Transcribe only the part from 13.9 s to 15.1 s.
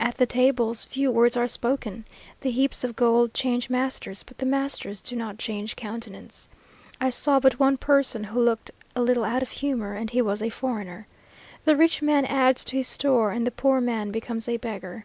becomes a beggar.